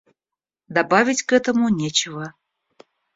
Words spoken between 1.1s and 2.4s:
к этому нечего.